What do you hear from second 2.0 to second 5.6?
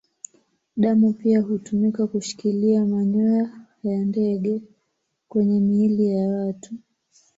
kushikilia manyoya ya ndege kwenye